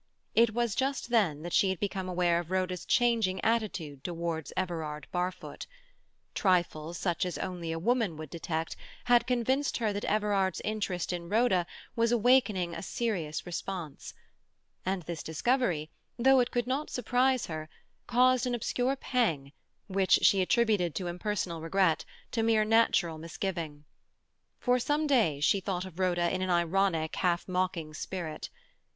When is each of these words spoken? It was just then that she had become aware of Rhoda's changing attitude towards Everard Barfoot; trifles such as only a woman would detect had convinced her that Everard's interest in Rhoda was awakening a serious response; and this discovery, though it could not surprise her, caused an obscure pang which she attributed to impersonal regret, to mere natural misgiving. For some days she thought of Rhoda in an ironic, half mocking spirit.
It 0.33 0.55
was 0.55 0.73
just 0.73 1.11
then 1.11 1.43
that 1.43 1.53
she 1.53 1.69
had 1.69 1.79
become 1.79 2.09
aware 2.09 2.39
of 2.39 2.49
Rhoda's 2.49 2.85
changing 2.85 3.39
attitude 3.41 4.03
towards 4.03 4.51
Everard 4.57 5.05
Barfoot; 5.11 5.67
trifles 6.33 6.97
such 6.97 7.23
as 7.23 7.37
only 7.37 7.71
a 7.71 7.77
woman 7.77 8.17
would 8.17 8.31
detect 8.31 8.75
had 9.05 9.27
convinced 9.27 9.77
her 9.77 9.93
that 9.93 10.03
Everard's 10.05 10.59
interest 10.61 11.13
in 11.13 11.29
Rhoda 11.29 11.67
was 11.95 12.11
awakening 12.11 12.73
a 12.73 12.81
serious 12.81 13.45
response; 13.45 14.15
and 14.83 15.03
this 15.03 15.21
discovery, 15.21 15.91
though 16.17 16.39
it 16.39 16.49
could 16.49 16.65
not 16.65 16.89
surprise 16.89 17.45
her, 17.45 17.69
caused 18.07 18.47
an 18.47 18.55
obscure 18.55 18.95
pang 18.95 19.51
which 19.85 20.17
she 20.23 20.41
attributed 20.41 20.95
to 20.95 21.05
impersonal 21.05 21.61
regret, 21.61 22.05
to 22.31 22.41
mere 22.41 22.65
natural 22.65 23.19
misgiving. 23.19 23.85
For 24.59 24.79
some 24.79 25.05
days 25.05 25.43
she 25.43 25.59
thought 25.59 25.85
of 25.85 25.99
Rhoda 25.99 26.27
in 26.33 26.41
an 26.41 26.49
ironic, 26.49 27.17
half 27.17 27.47
mocking 27.47 27.93
spirit. 27.93 28.49